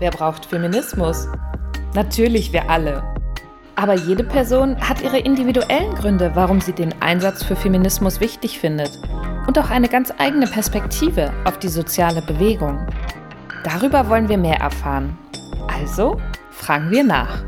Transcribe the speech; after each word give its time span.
Wer 0.00 0.10
braucht 0.10 0.46
Feminismus? 0.46 1.28
Natürlich 1.94 2.54
wir 2.54 2.70
alle. 2.70 3.02
Aber 3.76 3.92
jede 3.92 4.24
Person 4.24 4.80
hat 4.80 5.02
ihre 5.02 5.18
individuellen 5.18 5.94
Gründe, 5.94 6.32
warum 6.34 6.58
sie 6.62 6.72
den 6.72 6.94
Einsatz 7.02 7.42
für 7.44 7.54
Feminismus 7.54 8.18
wichtig 8.18 8.58
findet 8.58 8.90
und 9.46 9.58
auch 9.58 9.68
eine 9.68 9.88
ganz 9.88 10.10
eigene 10.16 10.46
Perspektive 10.46 11.30
auf 11.44 11.58
die 11.58 11.68
soziale 11.68 12.22
Bewegung. 12.22 12.86
Darüber 13.62 14.08
wollen 14.08 14.30
wir 14.30 14.38
mehr 14.38 14.58
erfahren. 14.58 15.18
Also 15.68 16.18
fragen 16.50 16.90
wir 16.90 17.04
nach. 17.04 17.44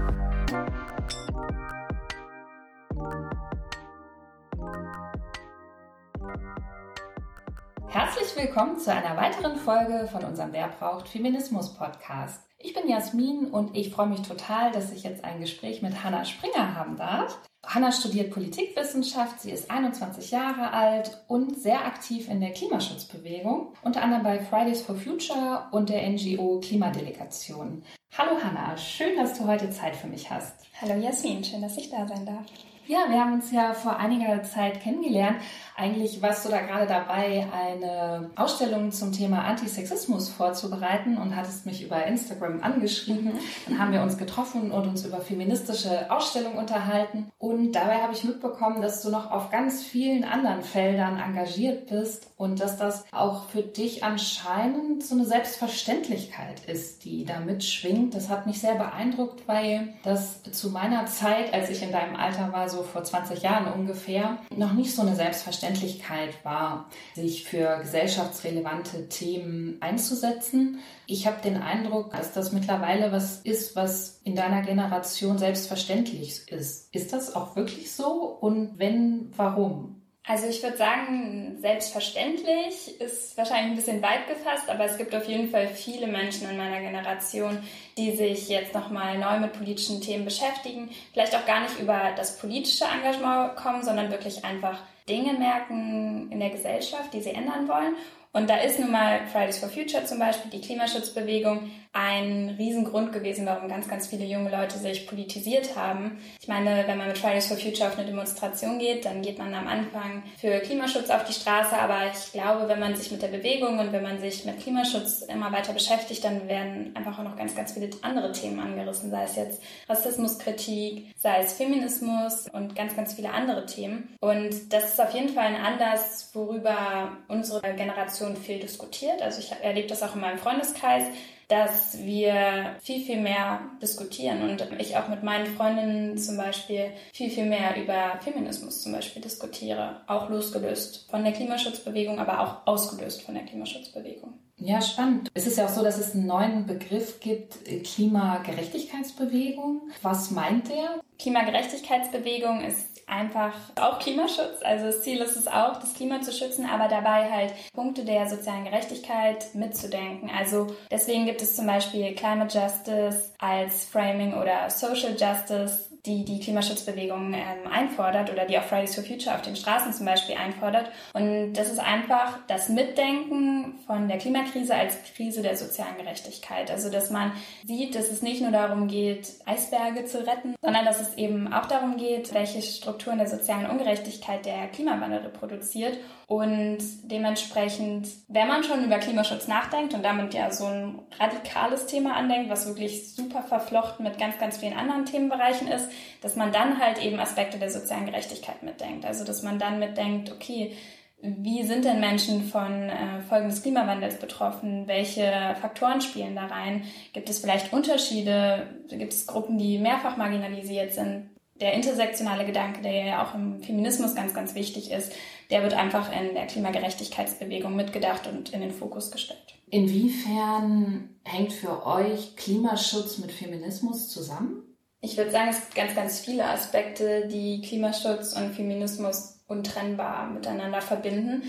Herzlich 7.92 8.34
willkommen 8.42 8.78
zu 8.78 8.90
einer 8.90 9.18
weiteren 9.18 9.54
Folge 9.58 10.08
von 10.10 10.24
unserem 10.24 10.54
Wer 10.54 10.68
braucht 10.68 11.10
Feminismus 11.10 11.74
Podcast. 11.74 12.40
Ich 12.56 12.72
bin 12.72 12.88
Jasmin 12.88 13.50
und 13.50 13.76
ich 13.76 13.90
freue 13.90 14.06
mich 14.06 14.22
total, 14.22 14.72
dass 14.72 14.90
ich 14.92 15.02
jetzt 15.02 15.22
ein 15.24 15.42
Gespräch 15.42 15.82
mit 15.82 16.02
Hanna 16.02 16.24
Springer 16.24 16.74
haben 16.74 16.96
darf. 16.96 17.38
Hanna 17.62 17.92
studiert 17.92 18.32
Politikwissenschaft, 18.32 19.42
sie 19.42 19.50
ist 19.50 19.70
21 19.70 20.30
Jahre 20.30 20.72
alt 20.72 21.22
und 21.28 21.58
sehr 21.58 21.84
aktiv 21.84 22.30
in 22.30 22.40
der 22.40 22.52
Klimaschutzbewegung, 22.52 23.74
unter 23.82 24.00
anderem 24.00 24.22
bei 24.22 24.40
Fridays 24.40 24.80
for 24.80 24.96
Future 24.96 25.66
und 25.72 25.90
der 25.90 26.08
NGO 26.08 26.60
Klimadelegation. 26.60 27.82
Hallo 28.16 28.42
Hanna, 28.42 28.74
schön, 28.78 29.16
dass 29.16 29.36
du 29.36 29.46
heute 29.46 29.68
Zeit 29.68 29.96
für 29.96 30.06
mich 30.06 30.30
hast. 30.30 30.64
Hallo 30.80 30.94
Jasmin, 30.98 31.44
schön, 31.44 31.60
dass 31.60 31.76
ich 31.76 31.90
da 31.90 32.08
sein 32.08 32.24
darf. 32.24 32.46
Ja, 32.86 32.98
wir 33.08 33.20
haben 33.20 33.34
uns 33.34 33.52
ja 33.52 33.74
vor 33.74 33.96
einiger 33.96 34.42
Zeit 34.42 34.80
kennengelernt. 34.80 35.36
Eigentlich 35.76 36.20
warst 36.20 36.44
du 36.44 36.50
da 36.50 36.60
gerade 36.60 36.86
dabei, 36.86 37.46
eine 37.52 38.30
Ausstellung 38.34 38.90
zum 38.90 39.12
Thema 39.12 39.44
Antisexismus 39.44 40.28
vorzubereiten 40.28 41.16
und 41.16 41.36
hattest 41.36 41.64
mich 41.64 41.82
über 41.82 42.04
Instagram 42.04 42.62
angeschrieben. 42.62 43.26
Mhm. 43.26 43.38
Dann 43.68 43.78
haben 43.78 43.92
wir 43.92 44.02
uns 44.02 44.18
getroffen 44.18 44.72
und 44.72 44.86
uns 44.88 45.06
über 45.06 45.20
feministische 45.20 46.10
Ausstellungen 46.10 46.58
unterhalten. 46.58 47.30
Und 47.38 47.72
dabei 47.72 48.02
habe 48.02 48.14
ich 48.14 48.24
mitbekommen, 48.24 48.82
dass 48.82 49.00
du 49.02 49.10
noch 49.10 49.30
auf 49.30 49.50
ganz 49.50 49.82
vielen 49.82 50.24
anderen 50.24 50.62
Feldern 50.62 51.20
engagiert 51.20 51.86
bist 51.86 52.30
und 52.36 52.60
dass 52.60 52.76
das 52.76 53.04
auch 53.12 53.48
für 53.48 53.62
dich 53.62 54.02
anscheinend 54.02 55.04
so 55.04 55.14
eine 55.14 55.24
Selbstverständlichkeit 55.24 56.64
ist, 56.66 57.04
die 57.04 57.24
da 57.24 57.38
mitschwingt. 57.38 58.14
Das 58.14 58.28
hat 58.28 58.46
mich 58.46 58.60
sehr 58.60 58.74
beeindruckt, 58.74 59.46
weil 59.46 59.94
das 60.02 60.42
zu 60.42 60.70
meiner 60.70 61.06
Zeit, 61.06 61.54
als 61.54 61.70
ich 61.70 61.82
in 61.82 61.92
deinem 61.92 62.16
Alter 62.16 62.52
war, 62.52 62.68
so 62.72 62.82
vor 62.82 63.04
20 63.04 63.42
Jahren 63.42 63.72
ungefähr, 63.72 64.38
noch 64.56 64.72
nicht 64.72 64.94
so 64.94 65.02
eine 65.02 65.14
Selbstverständlichkeit 65.14 66.44
war, 66.44 66.88
sich 67.14 67.44
für 67.44 67.78
gesellschaftsrelevante 67.80 69.08
Themen 69.08 69.76
einzusetzen. 69.80 70.80
Ich 71.06 71.26
habe 71.26 71.40
den 71.42 71.56
Eindruck, 71.56 72.10
dass 72.12 72.32
das 72.32 72.52
mittlerweile 72.52 73.12
was 73.12 73.40
ist, 73.42 73.76
was 73.76 74.20
in 74.24 74.34
deiner 74.34 74.62
Generation 74.62 75.38
selbstverständlich 75.38 76.48
ist. 76.50 76.92
Ist 76.92 77.12
das 77.12 77.36
auch 77.36 77.54
wirklich 77.54 77.92
so? 77.92 78.24
Und 78.40 78.78
wenn, 78.78 79.32
warum? 79.36 80.01
Also 80.24 80.46
ich 80.46 80.62
würde 80.62 80.76
sagen, 80.76 81.56
selbstverständlich 81.60 83.00
ist 83.00 83.36
wahrscheinlich 83.36 83.72
ein 83.72 83.76
bisschen 83.76 84.02
weit 84.02 84.28
gefasst, 84.28 84.70
aber 84.70 84.84
es 84.84 84.96
gibt 84.96 85.12
auf 85.16 85.26
jeden 85.26 85.50
Fall 85.50 85.66
viele 85.66 86.06
Menschen 86.06 86.48
in 86.48 86.56
meiner 86.56 86.78
Generation, 86.78 87.58
die 87.96 88.12
sich 88.12 88.48
jetzt 88.48 88.72
nochmal 88.72 89.18
neu 89.18 89.40
mit 89.40 89.52
politischen 89.52 90.00
Themen 90.00 90.24
beschäftigen, 90.24 90.90
vielleicht 91.12 91.34
auch 91.34 91.44
gar 91.44 91.62
nicht 91.62 91.76
über 91.80 92.12
das 92.16 92.38
politische 92.38 92.84
Engagement 92.84 93.56
kommen, 93.56 93.82
sondern 93.82 94.12
wirklich 94.12 94.44
einfach 94.44 94.78
Dinge 95.08 95.32
merken 95.32 96.30
in 96.30 96.38
der 96.38 96.50
Gesellschaft, 96.50 97.12
die 97.12 97.20
sie 97.20 97.30
ändern 97.30 97.66
wollen. 97.66 97.96
Und 98.32 98.48
da 98.48 98.58
ist 98.58 98.78
nun 98.78 98.92
mal 98.92 99.26
Fridays 99.26 99.58
for 99.58 99.68
Future 99.68 100.04
zum 100.04 100.20
Beispiel, 100.20 100.52
die 100.52 100.60
Klimaschutzbewegung, 100.60 101.70
ein 101.94 102.54
Riesengrund 102.58 103.12
gewesen, 103.12 103.44
warum 103.44 103.68
ganz, 103.68 103.86
ganz 103.86 104.06
viele 104.06 104.24
junge 104.24 104.50
Leute 104.50 104.78
sich 104.78 105.06
politisiert 105.06 105.76
haben. 105.76 106.18
Ich 106.40 106.48
meine, 106.48 106.84
wenn 106.86 106.96
man 106.96 107.08
mit 107.08 107.18
Fridays 107.18 107.48
for 107.48 107.58
Future 107.58 107.88
auf 107.88 107.98
eine 107.98 108.06
Demonstration 108.06 108.78
geht, 108.78 109.04
dann 109.04 109.20
geht 109.20 109.38
man 109.38 109.54
am 109.54 109.68
Anfang 109.68 110.22
für 110.38 110.60
Klimaschutz 110.60 111.10
auf 111.10 111.24
die 111.24 111.34
Straße. 111.34 111.76
Aber 111.76 111.98
ich 112.10 112.32
glaube, 112.32 112.66
wenn 112.68 112.80
man 112.80 112.96
sich 112.96 113.10
mit 113.10 113.20
der 113.20 113.28
Bewegung 113.28 113.78
und 113.78 113.92
wenn 113.92 114.02
man 114.02 114.20
sich 114.20 114.46
mit 114.46 114.58
Klimaschutz 114.60 115.20
immer 115.22 115.52
weiter 115.52 115.74
beschäftigt, 115.74 116.24
dann 116.24 116.48
werden 116.48 116.96
einfach 116.96 117.18
auch 117.18 117.24
noch 117.24 117.36
ganz, 117.36 117.54
ganz 117.54 117.72
viele 117.72 117.90
andere 118.00 118.32
Themen 118.32 118.58
angerissen, 118.58 119.10
sei 119.10 119.24
es 119.24 119.36
jetzt 119.36 119.62
Rassismuskritik, 119.86 121.14
sei 121.18 121.40
es 121.40 121.52
Feminismus 121.52 122.48
und 122.52 122.74
ganz, 122.74 122.96
ganz 122.96 123.12
viele 123.12 123.32
andere 123.32 123.66
Themen. 123.66 124.16
Und 124.20 124.72
das 124.72 124.92
ist 124.92 125.00
auf 125.00 125.12
jeden 125.12 125.28
Fall 125.28 125.44
ein 125.44 125.56
Anlass, 125.56 126.30
worüber 126.32 127.18
unsere 127.28 127.60
Generation 127.74 128.34
viel 128.34 128.60
diskutiert. 128.60 129.20
Also 129.20 129.40
ich 129.40 129.52
erlebe 129.62 129.88
das 129.88 130.02
auch 130.02 130.14
in 130.14 130.22
meinem 130.22 130.38
Freundeskreis 130.38 131.04
dass 131.48 131.98
wir 131.98 132.76
viel, 132.80 133.04
viel 133.04 133.20
mehr 133.20 133.60
diskutieren 133.80 134.42
und 134.42 134.66
ich 134.78 134.96
auch 134.96 135.08
mit 135.08 135.22
meinen 135.22 135.46
Freundinnen 135.46 136.18
zum 136.18 136.36
Beispiel 136.36 136.90
viel, 137.12 137.30
viel 137.30 137.46
mehr 137.46 137.76
über 137.82 138.18
Feminismus 138.22 138.82
zum 138.82 138.92
Beispiel 138.92 139.22
diskutiere, 139.22 140.02
auch 140.06 140.30
losgelöst 140.30 141.06
von 141.10 141.24
der 141.24 141.32
Klimaschutzbewegung, 141.32 142.18
aber 142.18 142.40
auch 142.40 142.66
ausgelöst 142.66 143.22
von 143.22 143.34
der 143.34 143.44
Klimaschutzbewegung. 143.44 144.34
Ja, 144.64 144.80
spannend. 144.80 145.28
Es 145.34 145.46
ist 145.46 145.58
ja 145.58 145.66
auch 145.66 145.70
so, 145.70 145.82
dass 145.82 145.98
es 145.98 146.14
einen 146.14 146.26
neuen 146.26 146.66
Begriff 146.66 147.18
gibt, 147.18 147.64
Klimagerechtigkeitsbewegung. 147.64 149.90
Was 150.02 150.30
meint 150.30 150.68
der? 150.68 151.00
Klimagerechtigkeitsbewegung 151.18 152.62
ist 152.62 152.91
einfach 153.12 153.52
auch 153.76 153.98
Klimaschutz. 153.98 154.62
Also 154.62 154.86
das 154.86 155.02
Ziel 155.02 155.20
ist 155.20 155.36
es 155.36 155.46
auch, 155.46 155.76
das 155.78 155.94
Klima 155.94 156.20
zu 156.22 156.32
schützen, 156.32 156.66
aber 156.66 156.88
dabei 156.88 157.30
halt 157.30 157.52
Punkte 157.74 158.04
der 158.04 158.28
sozialen 158.28 158.64
Gerechtigkeit 158.64 159.54
mitzudenken. 159.54 160.30
Also 160.36 160.74
deswegen 160.90 161.26
gibt 161.26 161.42
es 161.42 161.56
zum 161.56 161.66
Beispiel 161.66 162.14
Climate 162.14 162.58
Justice 162.58 163.32
als 163.38 163.84
Framing 163.84 164.34
oder 164.34 164.70
Social 164.70 165.12
Justice 165.12 165.91
die 166.04 166.24
die 166.24 166.40
Klimaschutzbewegung 166.40 167.32
ähm, 167.32 167.70
einfordert 167.70 168.32
oder 168.32 168.44
die 168.44 168.58
auch 168.58 168.64
Fridays 168.64 168.96
for 168.96 169.04
Future 169.04 169.36
auf 169.36 169.42
den 169.42 169.54
Straßen 169.54 169.92
zum 169.92 170.04
Beispiel 170.04 170.34
einfordert. 170.34 170.90
Und 171.12 171.52
das 171.52 171.70
ist 171.70 171.78
einfach 171.78 172.38
das 172.48 172.68
Mitdenken 172.68 173.78
von 173.86 174.08
der 174.08 174.18
Klimakrise 174.18 174.74
als 174.74 174.96
Krise 175.14 175.42
der 175.42 175.56
sozialen 175.56 175.96
Gerechtigkeit. 175.96 176.72
Also 176.72 176.90
dass 176.90 177.10
man 177.10 177.32
sieht, 177.64 177.94
dass 177.94 178.10
es 178.10 178.20
nicht 178.20 178.42
nur 178.42 178.50
darum 178.50 178.88
geht, 178.88 179.28
Eisberge 179.46 180.04
zu 180.04 180.26
retten, 180.26 180.56
sondern 180.60 180.84
dass 180.84 181.00
es 181.00 181.14
eben 181.16 181.52
auch 181.52 181.66
darum 181.66 181.96
geht, 181.96 182.34
welche 182.34 182.62
Strukturen 182.62 183.18
der 183.18 183.28
sozialen 183.28 183.70
Ungerechtigkeit 183.70 184.44
der 184.44 184.66
Klimawandel 184.68 185.20
reproduziert 185.20 185.98
und 186.32 186.78
dementsprechend, 187.02 188.08
wenn 188.28 188.48
man 188.48 188.64
schon 188.64 188.82
über 188.86 188.96
Klimaschutz 188.96 189.48
nachdenkt 189.48 189.92
und 189.92 190.02
damit 190.02 190.32
ja 190.32 190.50
so 190.50 190.64
ein 190.64 190.98
radikales 191.20 191.84
Thema 191.84 192.16
andenkt, 192.16 192.48
was 192.48 192.66
wirklich 192.66 193.14
super 193.14 193.42
verflochten 193.42 194.02
mit 194.02 194.18
ganz, 194.18 194.38
ganz 194.38 194.56
vielen 194.56 194.72
anderen 194.72 195.04
Themenbereichen 195.04 195.68
ist, 195.68 195.90
dass 196.22 196.34
man 196.34 196.50
dann 196.50 196.80
halt 196.80 197.04
eben 197.04 197.20
Aspekte 197.20 197.58
der 197.58 197.68
sozialen 197.68 198.06
Gerechtigkeit 198.06 198.62
mitdenkt. 198.62 199.04
Also 199.04 199.24
dass 199.24 199.42
man 199.42 199.58
dann 199.58 199.78
mitdenkt, 199.78 200.32
okay, 200.32 200.74
wie 201.20 201.64
sind 201.64 201.84
denn 201.84 202.00
Menschen 202.00 202.44
von 202.44 202.88
äh, 202.88 203.20
Folgen 203.28 203.50
des 203.50 203.60
Klimawandels 203.60 204.18
betroffen? 204.18 204.86
Welche 204.86 205.54
Faktoren 205.60 206.00
spielen 206.00 206.34
da 206.34 206.46
rein? 206.46 206.84
Gibt 207.12 207.28
es 207.28 207.40
vielleicht 207.40 207.74
Unterschiede? 207.74 208.68
Gibt 208.88 209.12
es 209.12 209.26
Gruppen, 209.26 209.58
die 209.58 209.76
mehrfach 209.76 210.16
marginalisiert 210.16 210.94
sind? 210.94 211.28
Der 211.60 211.74
intersektionale 211.74 212.46
Gedanke, 212.46 212.80
der 212.80 213.04
ja 213.04 213.22
auch 213.22 213.34
im 213.34 213.62
Feminismus 213.62 214.14
ganz, 214.14 214.32
ganz 214.32 214.54
wichtig 214.54 214.90
ist, 214.90 215.12
der 215.50 215.62
wird 215.62 215.74
einfach 215.74 216.10
in 216.12 216.34
der 216.34 216.46
Klimagerechtigkeitsbewegung 216.46 217.74
mitgedacht 217.74 218.26
und 218.26 218.50
in 218.50 218.60
den 218.60 218.70
Fokus 218.70 219.10
gestellt. 219.10 219.54
Inwiefern 219.70 221.08
hängt 221.24 221.52
für 221.52 221.86
euch 221.86 222.36
Klimaschutz 222.36 223.18
mit 223.18 223.32
Feminismus 223.32 224.10
zusammen? 224.10 224.62
Ich 225.00 225.16
würde 225.16 225.30
sagen, 225.30 225.48
es 225.50 225.60
gibt 225.60 225.74
ganz, 225.74 225.94
ganz 225.94 226.20
viele 226.20 226.44
Aspekte, 226.44 227.26
die 227.26 227.60
Klimaschutz 227.62 228.34
und 228.34 228.54
Feminismus 228.54 229.40
untrennbar 229.48 230.30
miteinander 230.30 230.80
verbinden. 230.80 231.42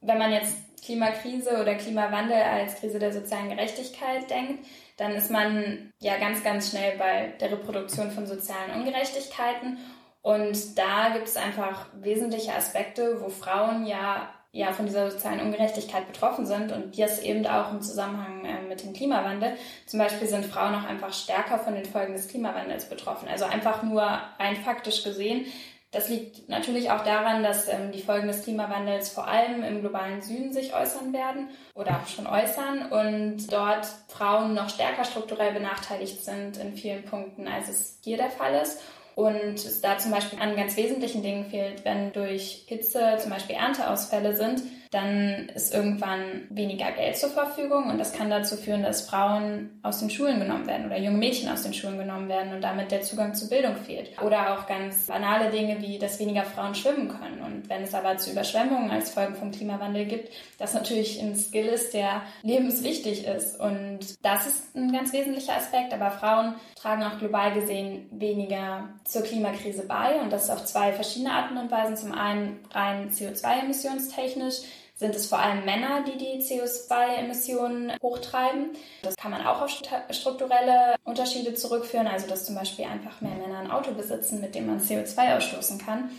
Wenn 0.00 0.18
man 0.18 0.32
jetzt 0.32 0.56
Klimakrise 0.84 1.60
oder 1.60 1.74
Klimawandel 1.74 2.36
als 2.36 2.76
Krise 2.76 2.98
der 2.98 3.12
sozialen 3.12 3.50
Gerechtigkeit 3.50 4.30
denkt, 4.30 4.66
dann 4.96 5.12
ist 5.12 5.30
man 5.30 5.92
ja 6.00 6.18
ganz, 6.18 6.42
ganz 6.44 6.70
schnell 6.70 6.96
bei 6.98 7.32
der 7.40 7.52
Reproduktion 7.52 8.10
von 8.10 8.26
sozialen 8.26 8.80
Ungerechtigkeiten. 8.80 9.78
Und 10.22 10.78
da 10.78 11.10
gibt 11.14 11.28
es 11.28 11.36
einfach 11.36 11.86
wesentliche 11.94 12.54
Aspekte, 12.54 13.20
wo 13.20 13.28
Frauen 13.28 13.86
ja 13.86 14.28
ja 14.52 14.72
von 14.72 14.86
dieser 14.86 15.10
sozialen 15.10 15.40
Ungerechtigkeit 15.40 16.06
betroffen 16.08 16.44
sind 16.44 16.72
und 16.72 16.98
das 16.98 17.20
eben 17.20 17.46
auch 17.46 17.72
im 17.72 17.82
Zusammenhang 17.82 18.44
äh, 18.44 18.62
mit 18.68 18.82
dem 18.82 18.92
Klimawandel. 18.92 19.56
Zum 19.86 20.00
Beispiel 20.00 20.26
sind 20.26 20.44
Frauen 20.44 20.74
auch 20.74 20.84
einfach 20.84 21.12
stärker 21.12 21.58
von 21.58 21.74
den 21.74 21.84
Folgen 21.84 22.14
des 22.14 22.28
Klimawandels 22.28 22.88
betroffen. 22.88 23.28
Also 23.28 23.44
einfach 23.44 23.82
nur 23.82 24.02
rein 24.02 24.56
faktisch 24.56 25.04
gesehen. 25.04 25.46
Das 25.92 26.08
liegt 26.08 26.48
natürlich 26.48 26.90
auch 26.90 27.04
daran, 27.04 27.42
dass 27.42 27.68
ähm, 27.68 27.92
die 27.92 28.02
Folgen 28.02 28.28
des 28.28 28.42
Klimawandels 28.42 29.10
vor 29.10 29.28
allem 29.28 29.62
im 29.62 29.80
globalen 29.80 30.20
Süden 30.20 30.52
sich 30.52 30.74
äußern 30.74 31.12
werden 31.12 31.48
oder 31.74 32.00
auch 32.00 32.08
schon 32.08 32.26
äußern 32.26 32.90
und 32.90 33.52
dort 33.52 33.86
Frauen 34.08 34.54
noch 34.54 34.68
stärker 34.68 35.04
strukturell 35.04 35.52
benachteiligt 35.52 36.24
sind 36.24 36.56
in 36.56 36.74
vielen 36.74 37.04
Punkten, 37.04 37.46
als 37.46 37.68
es 37.68 37.98
hier 38.02 38.16
der 38.16 38.30
Fall 38.30 38.54
ist. 38.54 38.80
Und 39.20 39.54
es 39.54 39.80
da 39.80 39.98
zum 39.98 40.10
Beispiel 40.10 40.38
an 40.40 40.56
ganz 40.56 40.76
wesentlichen 40.76 41.22
Dingen 41.22 41.46
fehlt, 41.46 41.84
wenn 41.84 42.12
durch 42.12 42.64
Hitze 42.66 43.18
zum 43.18 43.30
Beispiel 43.30 43.56
Ernteausfälle 43.56 44.36
sind, 44.36 44.62
dann 44.90 45.48
ist 45.54 45.72
irgendwann 45.72 46.46
weniger 46.50 46.90
Geld 46.90 47.16
zur 47.16 47.30
Verfügung 47.30 47.90
und 47.90 47.98
das 47.98 48.12
kann 48.12 48.28
dazu 48.28 48.56
führen, 48.56 48.82
dass 48.82 49.08
Frauen 49.08 49.78
aus 49.82 50.00
den 50.00 50.10
Schulen 50.10 50.40
genommen 50.40 50.66
werden 50.66 50.86
oder 50.86 50.98
junge 50.98 51.18
Mädchen 51.18 51.48
aus 51.48 51.62
den 51.62 51.72
Schulen 51.72 51.96
genommen 51.96 52.28
werden 52.28 52.52
und 52.52 52.60
damit 52.60 52.90
der 52.90 53.02
Zugang 53.02 53.34
zur 53.34 53.48
Bildung 53.48 53.76
fehlt. 53.76 54.20
Oder 54.20 54.52
auch 54.52 54.66
ganz 54.66 55.06
banale 55.06 55.50
Dinge 55.50 55.80
wie, 55.80 55.98
dass 55.98 56.18
weniger 56.18 56.42
Frauen 56.42 56.74
schwimmen 56.74 57.08
können. 57.08 57.40
Und 57.40 57.68
wenn 57.68 57.82
es 57.82 57.94
aber 57.94 58.16
zu 58.16 58.32
Überschwemmungen 58.32 58.90
als 58.90 59.10
Folgen 59.10 59.36
vom 59.36 59.52
Klimawandel 59.52 60.06
gibt, 60.06 60.30
das 60.58 60.74
natürlich 60.74 61.22
ein 61.22 61.36
Skill 61.36 61.66
ist, 61.66 61.94
der 61.94 62.22
lebenswichtig 62.42 63.26
ist. 63.26 63.60
Und 63.60 64.16
das 64.24 64.48
ist 64.48 64.74
ein 64.74 64.92
ganz 64.92 65.12
wesentlicher 65.12 65.56
Aspekt. 65.56 65.94
Aber 65.94 66.10
Frauen 66.10 66.54
tragen 66.74 67.04
auch 67.04 67.18
global 67.20 67.52
gesehen 67.52 68.08
weniger 68.10 68.88
zur 69.04 69.22
Klimakrise 69.22 69.86
bei 69.86 70.20
und 70.20 70.32
das 70.32 70.50
auf 70.50 70.64
zwei 70.64 70.92
verschiedene 70.92 71.32
Arten 71.32 71.56
und 71.58 71.70
Weisen. 71.70 71.96
Zum 71.96 72.10
einen 72.10 72.58
rein 72.72 73.10
CO2-emissionstechnisch 73.12 74.62
sind 75.00 75.16
es 75.16 75.26
vor 75.26 75.38
allem 75.38 75.64
Männer, 75.64 76.04
die 76.04 76.18
die 76.18 76.42
CO2-Emissionen 76.42 77.92
hochtreiben. 78.02 78.72
Das 79.02 79.16
kann 79.16 79.30
man 79.30 79.46
auch 79.46 79.62
auf 79.62 79.70
strukturelle 80.10 80.94
Unterschiede 81.04 81.54
zurückführen, 81.54 82.06
also 82.06 82.28
dass 82.28 82.44
zum 82.44 82.54
Beispiel 82.54 82.84
einfach 82.84 83.22
mehr 83.22 83.34
Männer 83.34 83.60
ein 83.60 83.70
Auto 83.70 83.92
besitzen, 83.92 84.42
mit 84.42 84.54
dem 84.54 84.66
man 84.66 84.78
CO2 84.78 85.38
ausstoßen 85.38 85.78
kann. 85.78 86.10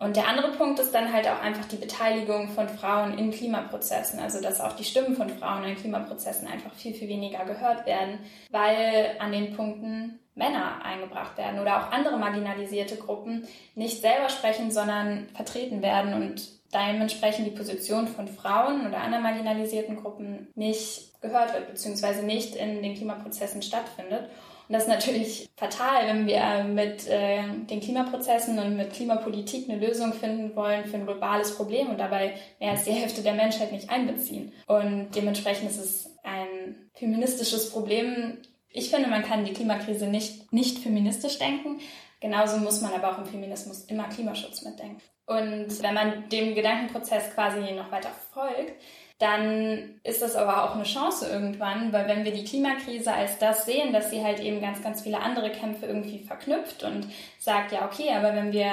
Und 0.00 0.16
der 0.16 0.26
andere 0.26 0.50
Punkt 0.52 0.80
ist 0.80 0.92
dann 0.92 1.12
halt 1.12 1.28
auch 1.28 1.40
einfach 1.40 1.66
die 1.66 1.76
Beteiligung 1.76 2.48
von 2.48 2.68
Frauen 2.68 3.16
in 3.16 3.30
Klimaprozessen, 3.30 4.18
also 4.18 4.42
dass 4.42 4.60
auch 4.60 4.72
die 4.72 4.84
Stimmen 4.84 5.14
von 5.14 5.30
Frauen 5.30 5.62
in 5.62 5.76
Klimaprozessen 5.76 6.48
einfach 6.48 6.74
viel, 6.74 6.94
viel 6.94 7.08
weniger 7.08 7.44
gehört 7.44 7.86
werden, 7.86 8.18
weil 8.50 9.12
an 9.20 9.30
den 9.30 9.54
Punkten 9.54 10.18
Männer 10.34 10.84
eingebracht 10.84 11.38
werden 11.38 11.60
oder 11.60 11.78
auch 11.78 11.92
andere 11.92 12.18
marginalisierte 12.18 12.96
Gruppen 12.96 13.46
nicht 13.76 14.02
selber 14.02 14.28
sprechen, 14.28 14.70
sondern 14.70 15.28
vertreten 15.34 15.80
werden 15.80 16.12
und 16.12 16.56
dementsprechend 16.76 17.46
die 17.46 17.56
Position 17.56 18.08
von 18.08 18.28
Frauen 18.28 18.86
oder 18.86 18.98
anderen 18.98 19.22
marginalisierten 19.22 19.96
Gruppen 19.96 20.48
nicht 20.54 21.20
gehört 21.20 21.52
wird, 21.52 21.68
beziehungsweise 21.68 22.24
nicht 22.24 22.54
in 22.56 22.82
den 22.82 22.94
Klimaprozessen 22.94 23.62
stattfindet. 23.62 24.28
Und 24.68 24.72
das 24.72 24.84
ist 24.84 24.88
natürlich 24.88 25.48
fatal, 25.56 26.06
wenn 26.08 26.26
wir 26.26 26.64
mit 26.64 27.06
äh, 27.06 27.42
den 27.70 27.80
Klimaprozessen 27.80 28.58
und 28.58 28.76
mit 28.76 28.92
Klimapolitik 28.92 29.70
eine 29.70 29.84
Lösung 29.84 30.12
finden 30.12 30.56
wollen 30.56 30.84
für 30.84 30.96
ein 30.96 31.06
globales 31.06 31.54
Problem 31.54 31.88
und 31.88 31.98
dabei 31.98 32.34
mehr 32.58 32.72
als 32.72 32.82
die 32.82 32.90
Hälfte 32.90 33.22
der 33.22 33.34
Menschheit 33.34 33.70
nicht 33.70 33.90
einbeziehen. 33.90 34.52
Und 34.66 35.10
dementsprechend 35.14 35.70
ist 35.70 35.78
es 35.78 36.16
ein 36.24 36.90
feministisches 36.94 37.70
Problem. 37.70 38.38
Ich 38.76 38.90
finde, 38.90 39.08
man 39.08 39.22
kann 39.22 39.46
die 39.46 39.54
Klimakrise 39.54 40.06
nicht, 40.06 40.52
nicht 40.52 40.80
feministisch 40.80 41.38
denken. 41.38 41.80
Genauso 42.20 42.58
muss 42.58 42.82
man 42.82 42.92
aber 42.92 43.10
auch 43.10 43.18
im 43.18 43.24
Feminismus 43.24 43.86
immer 43.86 44.04
Klimaschutz 44.04 44.62
mitdenken. 44.62 45.00
Und 45.24 45.82
wenn 45.82 45.94
man 45.94 46.28
dem 46.28 46.54
Gedankenprozess 46.54 47.32
quasi 47.32 47.72
noch 47.72 47.90
weiter 47.90 48.10
folgt, 48.34 48.74
dann 49.18 49.98
ist 50.02 50.20
das 50.20 50.36
aber 50.36 50.64
auch 50.64 50.74
eine 50.74 50.84
Chance 50.84 51.26
irgendwann, 51.30 51.90
weil 51.90 52.06
wenn 52.06 52.24
wir 52.24 52.32
die 52.32 52.44
Klimakrise 52.44 53.14
als 53.14 53.38
das 53.38 53.64
sehen, 53.64 53.94
dass 53.94 54.10
sie 54.10 54.22
halt 54.22 54.40
eben 54.40 54.60
ganz, 54.60 54.82
ganz 54.82 55.00
viele 55.00 55.20
andere 55.20 55.50
Kämpfe 55.50 55.86
irgendwie 55.86 56.18
verknüpft 56.18 56.82
und 56.82 57.06
sagt, 57.38 57.72
ja, 57.72 57.86
okay, 57.86 58.10
aber 58.14 58.34
wenn 58.34 58.52
wir 58.52 58.70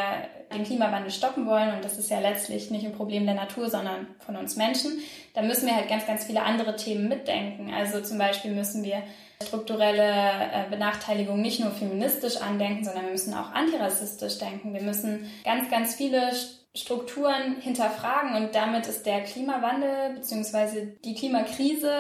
den 0.54 0.66
Klimawandel 0.66 1.12
stoppen 1.12 1.48
wollen, 1.48 1.74
und 1.74 1.86
das 1.86 1.98
ist 1.98 2.10
ja 2.10 2.20
letztlich 2.20 2.72
nicht 2.72 2.86
ein 2.86 2.92
Problem 2.92 3.26
der 3.26 3.36
Natur, 3.36 3.70
sondern 3.70 4.08
von 4.20 4.36
uns 4.36 4.58
Menschen, 4.58 5.00
dann 5.34 5.48
müssen 5.48 5.66
wir 5.66 5.76
halt 5.76 5.88
ganz, 5.88 6.06
ganz 6.06 6.26
viele 6.26 6.44
andere 6.44 6.76
Themen 6.76 7.08
mitdenken. 7.08 7.74
Also 7.74 8.02
zum 8.02 8.18
Beispiel 8.18 8.52
müssen 8.52 8.84
wir 8.84 9.02
strukturelle 9.42 10.04
äh, 10.04 10.70
Benachteiligung 10.70 11.42
nicht 11.42 11.62
nur 11.62 11.72
feministisch 11.72 12.38
andenken, 12.38 12.84
sondern 12.84 13.06
wir 13.06 13.12
müssen 13.12 13.34
auch 13.34 13.52
antirassistisch 13.54 14.40
denken. 14.40 14.74
Wir 14.74 14.82
müssen 14.82 15.32
ganz, 15.46 15.70
ganz 15.72 15.96
viele 15.96 16.32
Strukturen 16.76 17.58
hinterfragen 17.62 18.36
und 18.36 18.56
damit 18.56 18.88
ist 18.88 19.06
der 19.06 19.22
Klimawandel 19.22 20.16
bzw. 20.16 20.88
die 21.04 21.14
Klimakrise 21.14 21.92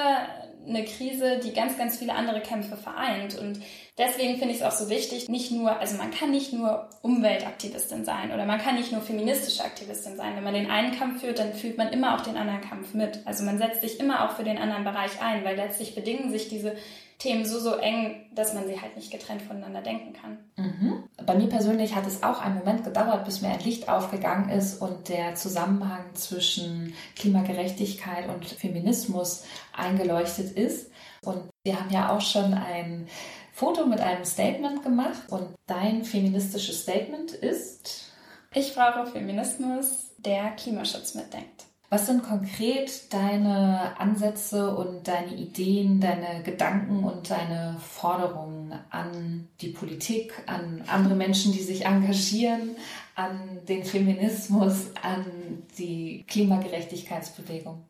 eine 0.67 0.85
Krise, 0.85 1.39
die 1.43 1.53
ganz, 1.53 1.77
ganz 1.77 1.97
viele 1.97 2.15
andere 2.15 2.41
Kämpfe 2.41 2.77
vereint. 2.77 3.37
Und 3.37 3.59
deswegen 3.97 4.37
finde 4.37 4.53
ich 4.53 4.61
es 4.61 4.63
auch 4.63 4.71
so 4.71 4.89
wichtig, 4.89 5.29
nicht 5.29 5.51
nur, 5.51 5.79
also 5.79 5.97
man 5.97 6.11
kann 6.11 6.31
nicht 6.31 6.53
nur 6.53 6.89
Umweltaktivistin 7.01 8.05
sein 8.05 8.31
oder 8.31 8.45
man 8.45 8.59
kann 8.59 8.75
nicht 8.75 8.91
nur 8.91 9.01
feministische 9.01 9.63
Aktivistin 9.63 10.17
sein. 10.17 10.35
Wenn 10.35 10.43
man 10.43 10.53
den 10.53 10.69
einen 10.69 10.97
Kampf 10.97 11.21
führt, 11.21 11.39
dann 11.39 11.53
fühlt 11.53 11.77
man 11.77 11.89
immer 11.89 12.15
auch 12.15 12.21
den 12.21 12.37
anderen 12.37 12.61
Kampf 12.61 12.93
mit. 12.93 13.21
Also 13.25 13.43
man 13.43 13.57
setzt 13.57 13.81
sich 13.81 13.99
immer 13.99 14.25
auch 14.25 14.35
für 14.35 14.43
den 14.43 14.57
anderen 14.57 14.83
Bereich 14.83 15.21
ein, 15.21 15.43
weil 15.43 15.55
letztlich 15.55 15.95
bedingen 15.95 16.31
sich 16.31 16.49
diese 16.49 16.75
Themen 17.19 17.45
so, 17.45 17.59
so 17.59 17.75
eng, 17.75 18.25
dass 18.35 18.53
man 18.53 18.67
sie 18.67 18.81
halt 18.81 18.97
nicht 18.97 19.11
getrennt 19.11 19.43
voneinander 19.43 19.81
denken 19.81 20.13
kann. 20.13 20.39
Mhm. 20.57 21.03
Bei 21.25 21.35
mir 21.35 21.47
persönlich 21.47 21.95
hat 21.95 22.05
es 22.05 22.23
auch 22.23 22.41
einen 22.41 22.57
Moment 22.57 22.83
gedauert, 22.83 23.23
bis 23.23 23.41
mir 23.41 23.49
ein 23.49 23.61
Licht 23.61 23.87
aufgegangen 23.87 24.49
ist 24.49 24.81
und 24.81 25.07
der 25.07 25.35
Zusammenhang 25.35 26.03
zwischen 26.15 26.93
Klimagerechtigkeit 27.15 28.27
und 28.27 28.45
Feminismus 28.45 29.45
eingeleuchtet 29.71 30.51
ist. 30.57 30.91
Und 31.23 31.49
wir 31.63 31.79
haben 31.79 31.91
ja 31.91 32.09
auch 32.09 32.19
schon 32.19 32.53
ein 32.53 33.07
Foto 33.53 33.85
mit 33.85 34.01
einem 34.01 34.25
Statement 34.25 34.81
gemacht 34.81 35.29
und 35.29 35.53
dein 35.67 36.03
feministisches 36.03 36.81
Statement 36.81 37.31
ist? 37.33 38.11
Ich 38.51 38.73
brauche 38.73 39.05
Feminismus, 39.05 40.09
der 40.17 40.51
Klimaschutz 40.51 41.13
mitdenkt. 41.13 41.65
Was 41.91 42.07
sind 42.07 42.23
konkret 42.23 43.13
deine 43.13 43.99
Ansätze 43.99 44.75
und 44.75 45.07
deine 45.07 45.35
Ideen, 45.35 46.01
deine 46.01 46.41
Gedanken 46.41 47.03
und 47.03 47.29
deine 47.29 47.77
Forderungen 47.79 48.73
an 48.89 49.47
die 49.61 49.69
Politik, 49.69 50.33
an 50.47 50.83
andere 50.87 51.13
Menschen, 51.13 51.51
die 51.53 51.61
sich 51.61 51.85
engagieren, 51.85 52.75
an 53.13 53.59
den 53.69 53.83
Feminismus, 53.83 54.87
an 55.03 55.67
die 55.77 56.25
Klimagerechtigkeitsbewegung? 56.27 57.85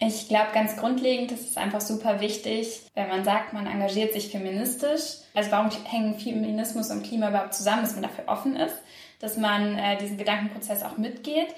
Ich 0.00 0.28
glaube, 0.28 0.52
ganz 0.54 0.76
grundlegend 0.76 1.32
ist 1.32 1.50
es 1.50 1.56
einfach 1.56 1.80
super 1.80 2.20
wichtig, 2.20 2.82
wenn 2.94 3.08
man 3.08 3.24
sagt, 3.24 3.52
man 3.52 3.66
engagiert 3.66 4.12
sich 4.12 4.30
feministisch. 4.30 5.18
Also 5.34 5.50
warum 5.50 5.70
hängen 5.70 6.18
Feminismus 6.18 6.90
und 6.90 7.02
Klima 7.02 7.30
überhaupt 7.30 7.54
zusammen, 7.54 7.82
dass 7.82 7.94
man 7.94 8.04
dafür 8.04 8.28
offen 8.28 8.54
ist, 8.54 8.76
dass 9.18 9.36
man 9.36 9.76
äh, 9.76 9.98
diesen 9.98 10.16
Gedankenprozess 10.16 10.84
auch 10.84 10.98
mitgeht. 10.98 11.48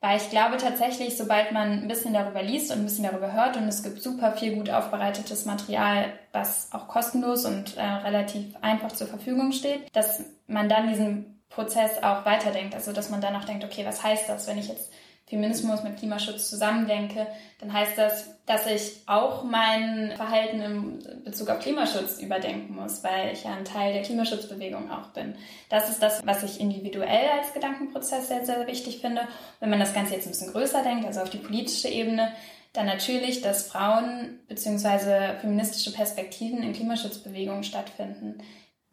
Weil 0.00 0.18
ich 0.18 0.30
glaube 0.30 0.58
tatsächlich, 0.58 1.16
sobald 1.16 1.50
man 1.52 1.82
ein 1.82 1.88
bisschen 1.88 2.12
darüber 2.12 2.42
liest 2.42 2.70
und 2.70 2.78
ein 2.78 2.84
bisschen 2.84 3.04
darüber 3.04 3.32
hört 3.32 3.56
und 3.56 3.66
es 3.66 3.82
gibt 3.82 4.00
super 4.00 4.32
viel 4.32 4.54
gut 4.54 4.70
aufbereitetes 4.70 5.44
Material, 5.44 6.12
was 6.30 6.68
auch 6.72 6.86
kostenlos 6.86 7.44
und 7.46 7.76
äh, 7.76 7.82
relativ 7.82 8.54
einfach 8.60 8.92
zur 8.92 9.08
Verfügung 9.08 9.50
steht, 9.50 9.80
dass 9.96 10.22
man 10.46 10.68
dann 10.68 10.88
diesen 10.88 11.40
Prozess 11.48 12.02
auch 12.02 12.24
weiterdenkt. 12.26 12.74
Also 12.74 12.92
dass 12.92 13.10
man 13.10 13.20
dann 13.20 13.34
auch 13.34 13.44
denkt, 13.44 13.64
okay, 13.64 13.84
was 13.84 14.04
heißt 14.04 14.28
das, 14.28 14.46
wenn 14.46 14.58
ich 14.58 14.68
jetzt 14.68 14.92
Feminismus 15.28 15.82
mit 15.82 15.98
Klimaschutz 15.98 16.48
zusammendenke, 16.48 17.26
dann 17.60 17.72
heißt 17.72 17.98
das, 17.98 18.30
dass 18.46 18.66
ich 18.66 19.02
auch 19.06 19.44
mein 19.44 20.12
Verhalten 20.16 20.60
im 20.60 20.98
Bezug 21.24 21.50
auf 21.50 21.60
Klimaschutz 21.60 22.18
überdenken 22.18 22.74
muss, 22.74 23.04
weil 23.04 23.32
ich 23.32 23.44
ja 23.44 23.54
ein 23.54 23.64
Teil 23.64 23.92
der 23.92 24.02
Klimaschutzbewegung 24.02 24.90
auch 24.90 25.08
bin. 25.08 25.34
Das 25.68 25.90
ist 25.90 26.02
das, 26.02 26.24
was 26.24 26.42
ich 26.44 26.60
individuell 26.60 27.28
als 27.38 27.52
Gedankenprozess 27.52 28.28
sehr, 28.28 28.46
sehr 28.46 28.66
wichtig 28.66 29.00
finde. 29.00 29.22
Wenn 29.60 29.70
man 29.70 29.80
das 29.80 29.92
Ganze 29.92 30.14
jetzt 30.14 30.26
ein 30.26 30.30
bisschen 30.30 30.52
größer 30.52 30.82
denkt, 30.82 31.04
also 31.04 31.20
auf 31.20 31.30
die 31.30 31.38
politische 31.38 31.88
Ebene, 31.88 32.32
dann 32.72 32.86
natürlich, 32.86 33.42
dass 33.42 33.66
Frauen 33.66 34.38
bzw. 34.48 35.38
feministische 35.40 35.92
Perspektiven 35.92 36.62
in 36.62 36.72
Klimaschutzbewegungen 36.72 37.64
stattfinden. 37.64 38.38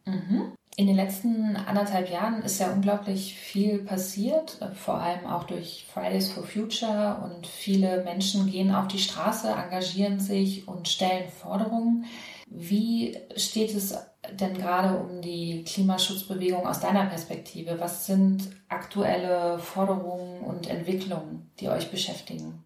Mhm. 0.05 0.53
In 0.77 0.87
den 0.87 0.97
letzten 0.97 1.55
anderthalb 1.55 2.09
Jahren 2.09 2.41
ist 2.41 2.59
ja 2.59 2.69
unglaublich 2.73 3.35
viel 3.35 3.79
passiert, 3.79 4.59
vor 4.73 4.95
allem 4.95 5.25
auch 5.25 5.45
durch 5.45 5.85
Fridays 5.93 6.29
for 6.29 6.43
Future 6.43 7.21
und 7.23 7.47
viele 7.47 8.03
Menschen 8.03 8.51
gehen 8.51 8.75
auf 8.75 8.89
die 8.89 8.99
Straße, 8.99 9.47
engagieren 9.47 10.19
sich 10.19 10.67
und 10.67 10.89
stellen 10.89 11.29
Forderungen. 11.29 12.05
Wie 12.47 13.17
steht 13.37 13.73
es 13.73 13.97
denn 14.33 14.53
gerade 14.57 14.97
um 14.99 15.21
die 15.21 15.63
Klimaschutzbewegung 15.63 16.67
aus 16.67 16.81
deiner 16.81 17.05
Perspektive? 17.05 17.79
Was 17.79 18.05
sind 18.05 18.49
aktuelle 18.67 19.59
Forderungen 19.59 20.41
und 20.41 20.69
Entwicklungen, 20.69 21.51
die 21.61 21.69
euch 21.69 21.89
beschäftigen? 21.89 22.65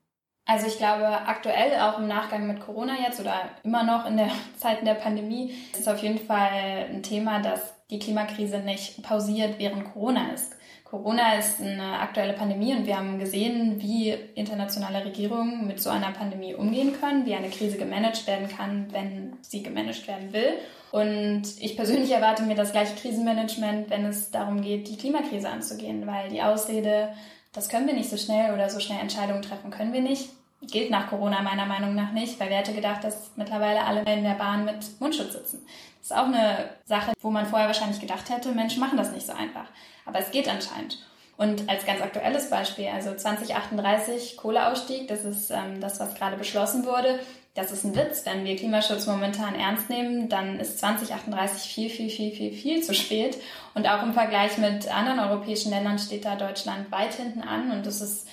Also 0.50 0.66
ich 0.66 0.80
glaube, 0.80 1.06
aktuell 1.06 1.80
auch 1.80 2.00
im 2.00 2.08
Nachgang 2.08 2.48
mit 2.48 2.60
Corona 2.60 2.94
jetzt 3.06 3.20
oder 3.20 3.36
immer 3.64 3.84
noch 3.84 4.08
in 4.08 4.18
der 4.18 4.32
Zeit 4.58 4.86
der 4.86 4.96
Pandemie 4.96 5.54
ist 5.78 5.88
auf 5.88 6.02
jeden 6.02 6.18
Fall 6.18 6.88
ein 6.92 7.04
Thema, 7.04 7.40
das 7.40 7.62
die 7.92 8.00
Klimakrise 8.00 8.58
nicht 8.58 9.04
pausiert, 9.04 9.60
während 9.60 9.94
Corona 9.94 10.32
ist. 10.34 10.56
Corona 10.86 11.36
ist 11.36 11.62
eine 11.62 12.00
aktuelle 12.00 12.34
Pandemie 12.34 12.74
und 12.74 12.88
wir 12.88 12.98
haben 12.98 13.20
gesehen, 13.20 13.80
wie 13.80 14.10
internationale 14.34 15.06
Regierungen 15.06 15.68
mit 15.68 15.80
so 15.80 15.92
einer 15.92 16.12
Pandemie 16.14 16.56
umgehen 16.56 17.00
können, 17.00 17.28
wie 17.28 17.36
eine 17.36 17.52
Krise 17.52 17.78
gemanagt 17.78 18.26
werden 18.26 18.50
kann, 18.50 18.88
wenn 18.90 19.38
sie 19.42 19.62
gemanagt 19.62 20.08
werden 20.08 20.34
will. 20.34 20.54
Und 20.92 21.44
ich 21.60 21.76
persönlich 21.76 22.10
erwarte 22.10 22.42
mir 22.42 22.56
das 22.56 22.72
gleiche 22.72 22.96
Krisenmanagement, 22.96 23.92
wenn 23.92 24.06
es 24.06 24.32
darum 24.32 24.62
geht, 24.62 24.88
die 24.88 24.98
Klimakrise 24.98 25.48
anzugehen, 25.48 26.08
weil 26.08 26.30
die 26.30 26.42
Ausrede, 26.42 27.10
das 27.54 27.70
können 27.70 27.86
wir 27.86 27.94
nicht 27.94 28.10
so 28.10 28.18
schnell 28.18 28.52
oder 28.56 28.72
so 28.72 28.80
schnell 28.80 29.00
Entscheidungen 29.00 29.44
treffen 29.44 29.70
können 29.70 29.94
wir 29.94 30.02
nicht, 30.02 30.30
gilt 30.62 30.90
nach 30.90 31.08
Corona 31.10 31.42
meiner 31.42 31.66
Meinung 31.66 31.96
nach 31.96 32.12
nicht, 32.12 32.40
weil 32.40 32.50
wer 32.50 32.58
hätte 32.58 32.74
gedacht, 32.74 33.04
dass 33.04 33.32
mittlerweile 33.36 33.84
alle 33.86 34.02
in 34.02 34.24
der 34.24 34.36
Bahn 34.36 34.66
mit 34.66 35.00
Mundschutz 35.00 35.34
sitzen. 35.34 35.66
Das 36.00 36.12
ist 36.12 36.18
auch 36.18 36.26
eine 36.26 36.70
Sache, 36.86 37.14
wo 37.22 37.30
man 37.30 37.46
vorher 37.46 37.68
wahrscheinlich 37.68 38.00
gedacht 38.00 38.30
hätte, 38.30 38.52
Menschen 38.52 38.80
machen 38.80 38.98
das 38.98 39.12
nicht 39.12 39.26
so 39.26 39.34
einfach. 39.34 39.66
Aber 40.06 40.20
es 40.20 40.32
geht 40.32 40.50
anscheinend. 40.50 40.98
Und 41.38 41.70
als 41.70 41.86
ganz 41.86 42.02
aktuelles 42.02 42.50
Beispiel, 42.50 42.88
also 42.88 43.16
2038 43.16 44.36
Kohleausstieg, 44.36 45.08
das 45.08 45.24
ist 45.24 45.52
ähm, 45.52 45.80
das, 45.80 46.00
was 46.02 46.16
gerade 46.16 46.36
beschlossen 46.36 46.86
wurde. 46.86 47.20
Das 47.54 47.72
ist 47.72 47.86
ein 47.86 47.96
Witz. 47.96 48.26
Wenn 48.26 48.44
wir 48.44 48.58
Klimaschutz 48.58 49.08
momentan 49.08 49.56
ernst 49.56 49.90
nehmen, 49.90 50.28
dann 50.28 50.60
ist 50.60 50.80
2038 50.80 51.74
viel, 51.74 51.90
viel, 51.90 52.10
viel, 52.10 52.32
viel, 52.34 52.52
viel 52.52 52.84
zu 52.84 52.94
spät. 52.94 53.38
Und 53.74 53.88
auch 53.88 54.04
im 54.04 54.14
Vergleich 54.14 54.58
mit 54.58 54.94
anderen 54.94 55.20
europäischen 55.20 55.72
Ländern 55.72 55.98
steht 55.98 56.26
da 56.26 56.36
Deutschland 56.36 56.92
weit 56.92 57.14
hinten 57.14 57.42
an. 57.42 57.72
Und 57.72 57.86
das 57.86 58.02
ist 58.02 58.28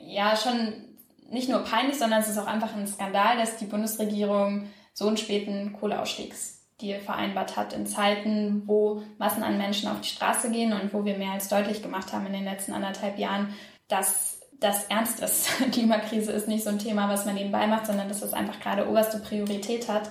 ja 0.00 0.34
schon 0.34 0.87
nicht 1.28 1.48
nur 1.48 1.60
peinlich, 1.60 1.98
sondern 1.98 2.20
es 2.20 2.28
ist 2.28 2.38
auch 2.38 2.46
einfach 2.46 2.74
ein 2.74 2.86
Skandal, 2.86 3.36
dass 3.36 3.56
die 3.56 3.66
Bundesregierung 3.66 4.68
so 4.92 5.06
einen 5.06 5.16
späten 5.16 5.72
Kohleausstiegs 5.72 6.58
Deal 6.80 7.00
vereinbart 7.00 7.56
hat 7.56 7.72
in 7.72 7.86
Zeiten, 7.86 8.62
wo 8.66 9.02
Massen 9.18 9.42
an 9.42 9.58
Menschen 9.58 9.88
auf 9.88 10.00
die 10.00 10.08
Straße 10.08 10.50
gehen 10.50 10.72
und 10.72 10.94
wo 10.94 11.04
wir 11.04 11.18
mehr 11.18 11.32
als 11.32 11.48
deutlich 11.48 11.82
gemacht 11.82 12.12
haben 12.12 12.26
in 12.26 12.32
den 12.32 12.44
letzten 12.44 12.72
anderthalb 12.72 13.18
Jahren, 13.18 13.54
dass 13.88 14.40
das 14.60 14.84
ernst 14.84 15.20
ist. 15.20 15.48
Klimakrise 15.72 16.32
ist 16.32 16.48
nicht 16.48 16.64
so 16.64 16.70
ein 16.70 16.78
Thema, 16.78 17.08
was 17.08 17.24
man 17.24 17.34
nebenbei 17.34 17.66
macht, 17.66 17.86
sondern 17.86 18.08
dass 18.08 18.20
das 18.20 18.32
einfach 18.32 18.60
gerade 18.60 18.88
oberste 18.88 19.18
Priorität 19.18 19.88
hat. 19.88 20.10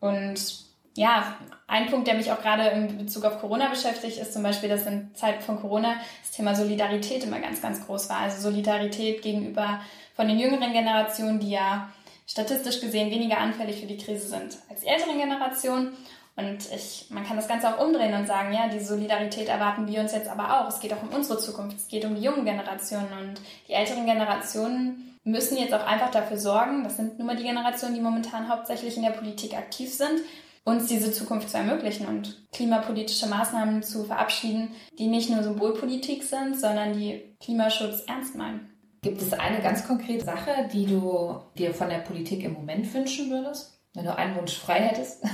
Und 0.00 0.61
ja, 0.94 1.36
ein 1.66 1.86
Punkt, 1.88 2.06
der 2.06 2.14
mich 2.14 2.30
auch 2.30 2.40
gerade 2.42 2.68
in 2.68 2.98
Bezug 2.98 3.24
auf 3.24 3.40
Corona 3.40 3.68
beschäftigt, 3.68 4.18
ist 4.18 4.32
zum 4.32 4.42
Beispiel, 4.42 4.68
dass 4.68 4.86
in 4.86 5.14
Zeiten 5.14 5.42
von 5.42 5.60
Corona 5.60 5.94
das 6.22 6.32
Thema 6.32 6.54
Solidarität 6.54 7.24
immer 7.24 7.40
ganz, 7.40 7.62
ganz 7.62 7.86
groß 7.86 8.10
war. 8.10 8.18
Also 8.18 8.42
Solidarität 8.42 9.22
gegenüber 9.22 9.80
von 10.14 10.28
den 10.28 10.38
jüngeren 10.38 10.72
Generationen, 10.72 11.40
die 11.40 11.50
ja 11.50 11.90
statistisch 12.26 12.80
gesehen 12.80 13.10
weniger 13.10 13.38
anfällig 13.38 13.80
für 13.80 13.86
die 13.86 13.96
Krise 13.96 14.28
sind 14.28 14.58
als 14.68 14.80
die 14.80 14.86
älteren 14.86 15.18
Generationen. 15.18 15.92
Und 16.34 16.72
ich, 16.74 17.06
man 17.10 17.24
kann 17.24 17.36
das 17.36 17.48
Ganze 17.48 17.68
auch 17.68 17.84
umdrehen 17.84 18.14
und 18.14 18.26
sagen, 18.26 18.54
ja, 18.54 18.68
die 18.68 18.80
Solidarität 18.80 19.48
erwarten 19.48 19.86
wir 19.86 20.00
uns 20.00 20.12
jetzt 20.12 20.28
aber 20.28 20.60
auch. 20.60 20.68
Es 20.68 20.80
geht 20.80 20.92
auch 20.92 21.02
um 21.02 21.10
unsere 21.10 21.38
Zukunft. 21.38 21.76
Es 21.76 21.88
geht 21.88 22.04
um 22.04 22.14
die 22.14 22.22
jungen 22.22 22.44
Generationen 22.44 23.08
und 23.20 23.40
die 23.68 23.72
älteren 23.72 24.06
Generationen 24.06 25.18
müssen 25.24 25.56
jetzt 25.56 25.74
auch 25.74 25.86
einfach 25.86 26.10
dafür 26.10 26.36
sorgen, 26.36 26.82
das 26.84 26.96
sind 26.96 27.18
nun 27.18 27.26
mal 27.26 27.36
die 27.36 27.44
Generationen, 27.44 27.94
die 27.94 28.00
momentan 28.00 28.48
hauptsächlich 28.48 28.96
in 28.96 29.04
der 29.04 29.10
Politik 29.10 29.56
aktiv 29.56 29.92
sind, 29.92 30.20
uns 30.64 30.86
diese 30.86 31.12
Zukunft 31.12 31.50
zu 31.50 31.56
ermöglichen 31.56 32.06
und 32.06 32.46
klimapolitische 32.52 33.26
Maßnahmen 33.26 33.82
zu 33.82 34.04
verabschieden, 34.04 34.70
die 34.98 35.08
nicht 35.08 35.30
nur 35.30 35.42
Symbolpolitik 35.42 36.22
sind, 36.22 36.58
sondern 36.58 36.92
die 36.92 37.36
Klimaschutz 37.40 38.04
ernst 38.06 38.36
meinen. 38.36 38.70
Gibt 39.02 39.20
es 39.20 39.32
eine 39.32 39.60
ganz 39.60 39.84
konkrete 39.84 40.24
Sache, 40.24 40.68
die 40.72 40.86
du 40.86 41.40
dir 41.58 41.74
von 41.74 41.88
der 41.88 41.98
Politik 41.98 42.44
im 42.44 42.52
Moment 42.52 42.92
wünschen 42.94 43.30
würdest, 43.30 43.80
wenn 43.94 44.04
du 44.04 44.16
einen 44.16 44.36
Wunsch 44.36 44.56
frei 44.56 44.80
hättest? 44.80 45.24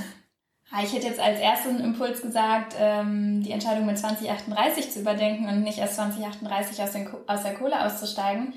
Ich 0.83 0.93
hätte 0.93 1.07
jetzt 1.07 1.19
als 1.19 1.39
ersten 1.39 1.79
Impuls 1.79 2.21
gesagt, 2.21 2.75
ähm, 2.79 3.41
die 3.41 3.51
Entscheidung 3.51 3.87
mit 3.87 3.97
2038 3.97 4.91
zu 4.91 4.99
überdenken 4.99 5.47
und 5.47 5.63
nicht 5.63 5.79
erst 5.79 5.95
2038 5.95 6.81
aus, 6.83 6.91
aus 7.25 7.43
der 7.43 7.55
Kohle 7.55 7.83
auszusteigen. 7.83 8.53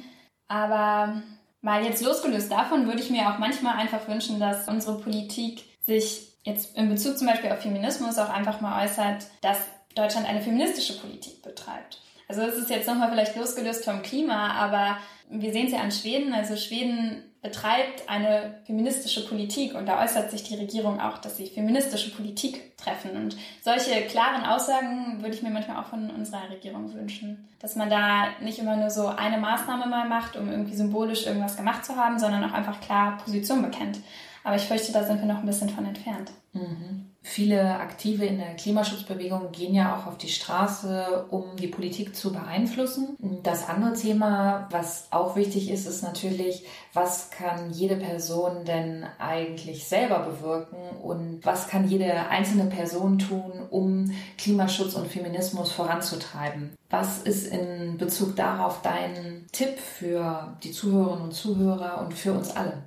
Aber 0.47 1.23
mal 1.62 1.85
jetzt 1.85 2.05
losgelöst 2.05 2.52
davon 2.52 2.87
würde 2.87 3.00
ich 3.00 3.09
mir 3.09 3.31
auch 3.31 3.38
manchmal 3.38 3.76
einfach 3.79 4.07
wünschen, 4.09 4.38
dass 4.38 4.69
unsere 4.69 4.99
Politik 4.99 5.64
sich 5.87 6.32
jetzt 6.44 6.76
in 6.76 6.88
Bezug 6.88 7.18
zum 7.18 7.26
Beispiel 7.26 7.50
auf 7.50 7.61
Feminismus 7.61 8.18
auch 8.18 8.30
einfach 8.30 8.61
mal 8.61 8.84
äußert, 8.84 9.26
dass 9.40 9.58
Deutschland 9.94 10.28
eine 10.28 10.40
feministische 10.40 10.99
Politik 10.99 11.42
betreibt. 11.42 12.00
Also 12.28 12.42
es 12.42 12.56
ist 12.56 12.70
jetzt 12.70 12.87
nochmal 12.87 13.11
vielleicht 13.11 13.37
losgelöst 13.37 13.84
vom 13.84 14.02
Klima, 14.02 14.52
aber 14.52 14.96
wir 15.28 15.52
sehen 15.52 15.66
es 15.66 15.72
ja 15.72 15.80
an 15.80 15.92
Schweden. 15.92 16.32
Also 16.32 16.56
Schweden 16.56 17.22
betreibt 17.42 18.08
eine 18.08 18.54
feministische 18.64 19.26
Politik 19.26 19.75
und 19.75 19.87
da 19.87 20.02
äußert 20.02 20.30
sich 20.30 20.44
die 20.44 20.54
Regierung 20.54 21.00
auch, 21.00 21.18
dass 21.18 21.37
sie 21.37 21.49
feministische 21.49 22.14
Politik 22.14 22.76
treffen. 22.78 23.11
Und 23.16 23.37
solche 23.62 24.02
klaren 24.02 24.44
Aussagen 24.44 25.20
würde 25.20 25.34
ich 25.34 25.42
mir 25.42 25.50
manchmal 25.50 25.82
auch 25.82 25.88
von 25.88 26.08
unserer 26.11 26.49
Regierung 26.50 26.94
wünschen. 26.94 27.49
Dass 27.58 27.76
man 27.76 27.90
da 27.90 28.28
nicht 28.40 28.58
immer 28.58 28.76
nur 28.76 28.90
so 28.90 29.08
eine 29.08 29.38
Maßnahme 29.38 29.87
mal 29.87 30.08
macht, 30.08 30.37
um 30.37 30.49
irgendwie 30.50 30.76
symbolisch 30.76 31.26
irgendwas 31.26 31.56
gemacht 31.56 31.84
zu 31.84 31.96
haben, 31.96 32.18
sondern 32.18 32.44
auch 32.44 32.54
einfach 32.54 32.80
klar 32.80 33.18
Position 33.18 33.61
bekennt. 33.61 33.99
Aber 34.44 34.56
ich 34.56 34.62
fürchte, 34.62 34.92
da 34.92 35.04
sind 35.04 35.20
wir 35.20 35.26
noch 35.26 35.38
ein 35.38 35.46
bisschen 35.46 35.70
von 35.70 35.87
entfernt. 35.87 36.32
Mhm. 36.52 37.12
Viele 37.25 37.78
Aktive 37.78 38.26
in 38.26 38.38
der 38.38 38.56
Klimaschutzbewegung 38.56 39.52
gehen 39.52 39.75
ja 39.75 39.96
auch 39.96 40.06
auf 40.06 40.18
die 40.18 40.28
Straße, 40.28 41.26
um 41.30 41.56
die 41.56 41.68
Politik 41.68 42.16
zu 42.16 42.32
beeinflussen. 42.32 43.16
Das 43.44 43.68
andere 43.68 43.94
Thema, 43.94 44.66
was 44.72 45.06
auch 45.12 45.37
wichtig 45.37 45.70
ist, 45.70 45.87
ist 45.87 46.02
natürlich, 46.02 46.66
was 46.92 47.30
kann 47.30 47.70
jede 47.70 47.94
Person 47.94 48.64
denn 48.64 49.06
eigentlich 49.20 49.87
selber 49.87 50.18
bewirken 50.18 50.76
und 51.00 51.40
was 51.44 51.68
kann 51.68 51.88
jede 51.88 52.28
einzelne 52.28 52.64
Person 52.64 53.20
tun, 53.20 53.52
um 53.70 54.12
Klimaschutz 54.37 54.94
und 54.94 55.06
Feminismus 55.06 55.70
voranzutreiben. 55.70 56.76
Was 56.90 57.22
ist 57.22 57.46
in 57.46 57.99
Bezug 57.99 58.34
darauf 58.34 58.82
dein 58.82 59.46
Tipp 59.52 59.78
für 59.78 60.56
die 60.64 60.72
Zuhörerinnen 60.72 61.26
und 61.26 61.32
Zuhörer 61.32 62.04
und 62.04 62.14
für 62.14 62.32
uns 62.32 62.50
alle? 62.54 62.82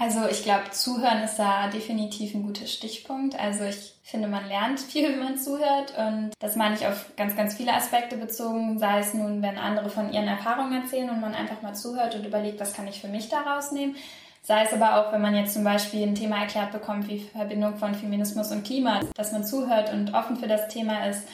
Also 0.00 0.26
ich 0.30 0.44
glaube, 0.44 0.70
zuhören 0.70 1.22
ist 1.24 1.38
da 1.38 1.68
definitiv 1.68 2.32
ein 2.34 2.44
guter 2.44 2.66
Stichpunkt. 2.66 3.38
Also 3.38 3.64
ich 3.64 3.94
finde, 4.04 4.28
man 4.28 4.46
lernt 4.46 4.78
viel, 4.78 5.08
wenn 5.12 5.18
man 5.18 5.36
zuhört 5.36 5.92
und 5.98 6.30
das 6.38 6.54
meine 6.54 6.76
ich 6.76 6.86
auf 6.86 7.16
ganz, 7.16 7.36
ganz 7.36 7.54
viele 7.54 7.74
Aspekte 7.74 8.16
bezogen, 8.16 8.78
sei 8.78 9.00
es 9.00 9.12
nun, 9.12 9.42
wenn 9.42 9.58
andere 9.58 9.90
von 9.90 10.12
ihren 10.12 10.28
Erfahrungen 10.28 10.82
erzählen 10.82 11.10
und 11.10 11.20
man 11.20 11.34
einfach 11.34 11.62
mal 11.62 11.74
zuhört 11.74 12.14
und 12.14 12.24
überlegt, 12.24 12.60
was 12.60 12.74
kann 12.74 12.86
ich 12.86 13.00
für 13.00 13.08
mich 13.08 13.28
daraus 13.28 13.72
nehmen. 13.72 13.96
Sei 14.42 14.62
es 14.62 14.72
aber 14.72 14.96
auch, 14.96 15.12
wenn 15.12 15.20
man 15.20 15.34
jetzt 15.34 15.52
zum 15.52 15.64
Beispiel 15.64 16.04
ein 16.04 16.14
Thema 16.14 16.40
erklärt 16.40 16.72
bekommt 16.72 17.08
wie 17.08 17.18
Verbindung 17.18 17.76
von 17.76 17.94
Feminismus 17.94 18.52
und 18.52 18.64
Klima, 18.64 19.00
dass 19.14 19.32
man 19.32 19.44
zuhört 19.44 19.92
und 19.92 20.14
offen 20.14 20.36
für 20.36 20.46
das 20.46 20.68
Thema 20.68 21.06
ist 21.06 21.28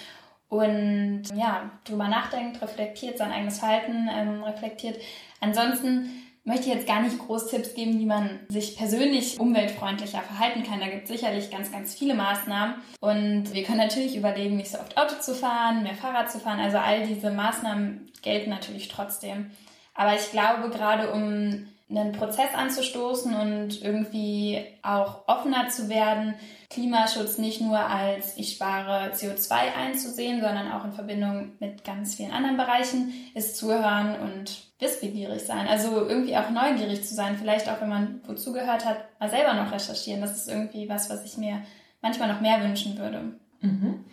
und 0.48 1.24
ja, 1.34 1.70
drüber 1.84 2.08
nachdenkt, 2.08 2.60
reflektiert, 2.62 3.18
sein 3.18 3.30
eigenes 3.30 3.58
Verhalten 3.58 4.08
ähm, 4.10 4.42
reflektiert. 4.42 4.98
Ansonsten 5.40 6.23
möchte 6.44 6.68
jetzt 6.68 6.86
gar 6.86 7.00
nicht 7.00 7.18
groß 7.18 7.48
Tipps 7.48 7.74
geben, 7.74 7.98
wie 7.98 8.06
man 8.06 8.40
sich 8.48 8.76
persönlich 8.76 9.40
umweltfreundlicher 9.40 10.20
verhalten 10.20 10.62
kann. 10.62 10.80
Da 10.80 10.88
gibt 10.88 11.04
es 11.04 11.08
sicherlich 11.08 11.50
ganz, 11.50 11.72
ganz 11.72 11.94
viele 11.94 12.14
Maßnahmen. 12.14 12.76
Und 13.00 13.52
wir 13.54 13.64
können 13.64 13.78
natürlich 13.78 14.16
überlegen, 14.16 14.56
nicht 14.56 14.70
so 14.70 14.78
oft 14.78 14.96
Auto 14.98 15.14
zu 15.20 15.34
fahren, 15.34 15.82
mehr 15.82 15.94
Fahrrad 15.94 16.30
zu 16.30 16.38
fahren. 16.38 16.60
Also 16.60 16.78
all 16.78 17.06
diese 17.06 17.30
Maßnahmen 17.30 18.10
gelten 18.22 18.50
natürlich 18.50 18.88
trotzdem. 18.88 19.50
Aber 19.94 20.14
ich 20.14 20.30
glaube, 20.30 20.68
gerade 20.68 21.12
um 21.12 21.66
einen 21.90 22.12
Prozess 22.12 22.54
anzustoßen 22.54 23.34
und 23.34 23.82
irgendwie 23.82 24.64
auch 24.82 25.28
offener 25.28 25.68
zu 25.68 25.88
werden, 25.88 26.34
Klimaschutz 26.70 27.38
nicht 27.38 27.60
nur 27.60 27.78
als 27.78 28.36
ich 28.36 28.54
spare 28.54 29.12
CO2 29.12 29.52
einzusehen, 29.52 30.40
sondern 30.40 30.72
auch 30.72 30.84
in 30.84 30.92
Verbindung 30.92 31.52
mit 31.60 31.84
ganz 31.84 32.14
vielen 32.16 32.32
anderen 32.32 32.56
Bereichen, 32.56 33.12
ist 33.34 33.56
zuhören 33.56 34.16
und 34.18 34.73
wissbegierig 34.84 35.42
sein. 35.42 35.66
Also 35.66 36.06
irgendwie 36.06 36.36
auch 36.36 36.50
neugierig 36.50 37.04
zu 37.04 37.14
sein, 37.14 37.36
vielleicht 37.36 37.68
auch 37.68 37.80
wenn 37.80 37.88
man 37.88 38.20
wo 38.26 38.34
zugehört 38.34 38.84
hat, 38.84 38.98
mal 39.18 39.30
selber 39.30 39.54
noch 39.54 39.72
recherchieren. 39.72 40.20
Das 40.20 40.36
ist 40.36 40.48
irgendwie 40.48 40.88
was, 40.88 41.10
was 41.10 41.24
ich 41.24 41.36
mir 41.36 41.62
manchmal 42.02 42.28
noch 42.28 42.40
mehr 42.40 42.62
wünschen 42.62 42.96
würde. 42.98 43.32
Mhm. 43.60 44.04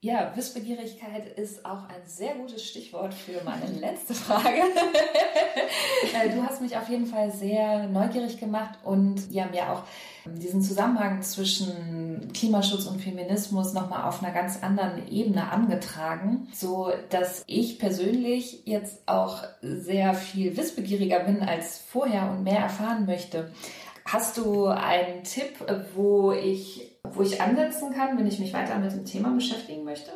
Ja, 0.00 0.30
Wissbegierigkeit 0.36 1.26
ist 1.38 1.64
auch 1.64 1.88
ein 1.88 2.04
sehr 2.04 2.34
gutes 2.34 2.64
Stichwort 2.64 3.14
für 3.14 3.42
meine 3.44 3.66
letzte 3.80 4.14
Frage. 4.14 4.62
Äh, 6.14 6.30
du 6.30 6.42
hast 6.42 6.60
mich 6.60 6.76
auf 6.76 6.88
jeden 6.88 7.06
Fall 7.06 7.32
sehr 7.32 7.88
neugierig 7.88 8.38
gemacht 8.38 8.78
und 8.84 9.30
ja, 9.30 9.46
mir 9.46 9.72
auch 9.72 9.82
diesen 10.26 10.60
Zusammenhang 10.62 11.22
zwischen 11.22 12.30
Klimaschutz 12.32 12.86
und 12.86 13.00
Feminismus 13.00 13.72
nochmal 13.72 14.06
auf 14.06 14.22
einer 14.22 14.32
ganz 14.32 14.62
anderen 14.62 15.10
Ebene 15.10 15.50
angetragen, 15.50 16.48
so 16.52 16.92
dass 17.10 17.42
ich 17.46 17.78
persönlich 17.78 18.62
jetzt 18.66 19.08
auch 19.08 19.42
sehr 19.62 20.14
viel 20.14 20.56
wissbegieriger 20.56 21.20
bin 21.20 21.42
als 21.42 21.78
vorher 21.78 22.30
und 22.30 22.44
mehr 22.44 22.60
erfahren 22.60 23.06
möchte. 23.06 23.50
Hast 24.04 24.36
du 24.36 24.66
einen 24.66 25.24
Tipp, 25.24 25.54
wo 25.94 26.32
ich 26.32 26.95
wo 27.12 27.22
ich 27.22 27.40
ansetzen 27.40 27.92
kann, 27.92 28.18
wenn 28.18 28.26
ich 28.26 28.38
mich 28.38 28.52
weiter 28.52 28.78
mit 28.78 28.92
dem 28.92 29.04
Thema 29.04 29.30
beschäftigen 29.30 29.84
möchte? 29.84 30.12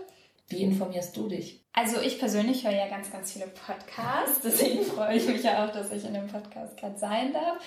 Wie 0.48 0.62
informierst 0.62 1.16
du 1.16 1.28
dich? 1.28 1.60
Also 1.72 2.00
ich 2.00 2.18
persönlich 2.18 2.64
höre 2.64 2.74
ja 2.74 2.88
ganz, 2.88 3.10
ganz 3.12 3.32
viele 3.32 3.46
Podcasts, 3.46 4.40
deswegen 4.44 4.82
freue 4.82 5.16
ich 5.16 5.26
mich 5.26 5.44
ja 5.44 5.64
auch, 5.64 5.72
dass 5.72 5.92
ich 5.92 6.04
in 6.04 6.14
dem 6.14 6.26
Podcast 6.26 6.76
gerade 6.76 6.98
sein 6.98 7.32
darf. 7.32 7.58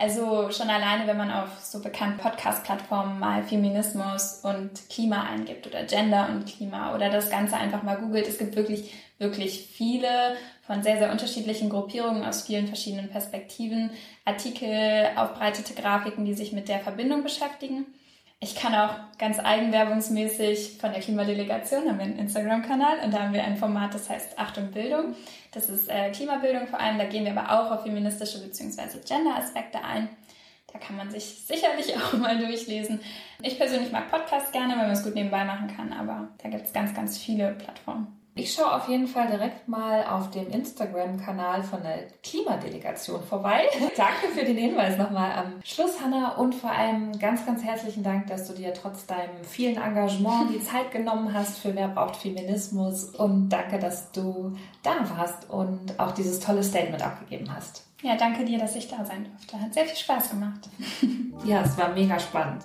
Also 0.00 0.48
schon 0.52 0.70
alleine, 0.70 1.08
wenn 1.08 1.16
man 1.16 1.32
auf 1.32 1.58
so 1.60 1.82
bekannten 1.82 2.18
Podcast-Plattformen 2.18 3.18
mal 3.18 3.42
Feminismus 3.42 4.42
und 4.44 4.88
Klima 4.88 5.24
eingibt 5.24 5.66
oder 5.66 5.82
Gender 5.82 6.28
und 6.30 6.46
Klima 6.46 6.94
oder 6.94 7.10
das 7.10 7.30
Ganze 7.30 7.56
einfach 7.56 7.82
mal 7.82 7.96
googelt. 7.96 8.28
Es 8.28 8.38
gibt 8.38 8.54
wirklich, 8.54 8.94
wirklich 9.18 9.66
viele 9.72 10.36
von 10.62 10.84
sehr, 10.84 10.98
sehr 10.98 11.10
unterschiedlichen 11.10 11.68
Gruppierungen 11.68 12.24
aus 12.24 12.42
vielen 12.42 12.68
verschiedenen 12.68 13.08
Perspektiven, 13.08 13.90
Artikel, 14.24 15.08
aufbereitete 15.16 15.74
Grafiken, 15.74 16.24
die 16.24 16.34
sich 16.34 16.52
mit 16.52 16.68
der 16.68 16.78
Verbindung 16.78 17.24
beschäftigen. 17.24 17.86
Ich 18.40 18.54
kann 18.54 18.72
auch 18.72 18.94
ganz 19.18 19.40
eigenwerbungsmäßig 19.40 20.78
von 20.80 20.92
der 20.92 21.00
Klimadelegation 21.00 21.88
haben 21.88 21.98
wir 21.98 22.04
einen 22.04 22.18
Instagram-Kanal 22.18 23.00
und 23.04 23.12
da 23.12 23.24
haben 23.24 23.32
wir 23.32 23.42
ein 23.42 23.56
Format, 23.56 23.94
das 23.94 24.08
heißt 24.08 24.38
Achtung 24.38 24.70
Bildung. 24.70 25.16
Das 25.50 25.68
ist 25.68 25.88
äh, 25.88 26.12
Klimabildung 26.12 26.68
vor 26.68 26.78
allem. 26.78 26.98
Da 26.98 27.06
gehen 27.06 27.24
wir 27.24 27.36
aber 27.36 27.50
auch 27.50 27.72
auf 27.72 27.82
feministische 27.82 28.40
bzw. 28.40 28.98
Gender-Aspekte 29.04 29.82
ein. 29.82 30.08
Da 30.72 30.78
kann 30.78 30.96
man 30.96 31.10
sich 31.10 31.24
sicherlich 31.24 31.96
auch 31.96 32.12
mal 32.12 32.38
durchlesen. 32.38 33.00
Ich 33.42 33.58
persönlich 33.58 33.90
mag 33.90 34.08
Podcasts 34.08 34.52
gerne, 34.52 34.74
weil 34.74 34.86
man 34.86 34.92
es 34.92 35.02
gut 35.02 35.16
nebenbei 35.16 35.44
machen 35.44 35.74
kann, 35.74 35.92
aber 35.92 36.28
da 36.40 36.48
gibt 36.48 36.66
es 36.66 36.72
ganz, 36.72 36.94
ganz 36.94 37.18
viele 37.18 37.52
Plattformen. 37.54 38.17
Ich 38.38 38.54
schaue 38.54 38.72
auf 38.72 38.88
jeden 38.88 39.08
Fall 39.08 39.26
direkt 39.26 39.66
mal 39.66 40.04
auf 40.04 40.30
dem 40.30 40.48
Instagram-Kanal 40.48 41.64
von 41.64 41.82
der 41.82 42.06
Klimadelegation 42.22 43.20
vorbei. 43.24 43.62
Danke 43.96 44.28
für 44.32 44.44
den 44.44 44.56
Hinweis 44.56 44.96
nochmal 44.96 45.32
am 45.32 45.54
Schluss, 45.64 46.00
Hanna. 46.00 46.36
Und 46.36 46.54
vor 46.54 46.70
allem 46.70 47.18
ganz, 47.18 47.44
ganz 47.44 47.64
herzlichen 47.64 48.04
Dank, 48.04 48.28
dass 48.28 48.46
du 48.46 48.52
dir 48.52 48.72
trotz 48.72 49.06
deinem 49.06 49.42
vielen 49.42 49.76
Engagement 49.76 50.54
die 50.54 50.62
Zeit 50.62 50.92
genommen 50.92 51.34
hast 51.34 51.58
für 51.58 51.74
Wer 51.74 51.88
braucht 51.88 52.14
Feminismus. 52.14 53.06
Und 53.06 53.48
danke, 53.48 53.80
dass 53.80 54.12
du 54.12 54.56
da 54.84 54.94
warst 55.16 55.50
und 55.50 55.98
auch 55.98 56.12
dieses 56.12 56.38
tolle 56.38 56.62
Statement 56.62 57.04
abgegeben 57.04 57.52
hast. 57.52 57.86
Ja, 58.02 58.14
danke 58.16 58.44
dir, 58.44 58.60
dass 58.60 58.76
ich 58.76 58.86
da 58.86 59.04
sein 59.04 59.24
durfte. 59.24 59.60
Hat 59.60 59.74
sehr 59.74 59.84
viel 59.84 59.96
Spaß 59.96 60.30
gemacht. 60.30 60.60
ja, 61.44 61.62
es 61.62 61.76
war 61.76 61.88
mega 61.88 62.20
spannend. 62.20 62.62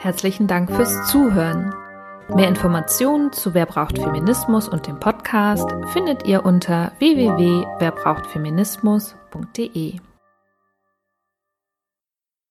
Herzlichen 0.00 0.46
Dank 0.46 0.70
fürs 0.70 1.10
Zuhören. 1.10 1.72
Mehr 2.34 2.48
Informationen 2.48 3.30
zu 3.32 3.52
Wer 3.52 3.66
braucht 3.66 3.98
Feminismus 3.98 4.66
und 4.68 4.86
dem 4.86 4.98
Podcast 4.98 5.68
findet 5.92 6.24
ihr 6.24 6.42
unter 6.44 6.92
www.werbrauchtfeminismus.de. 6.98 9.96